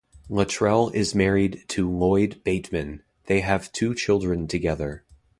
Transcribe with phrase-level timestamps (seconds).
[0.29, 5.03] Luttrell is married to Loyd Bateman; they have two children together.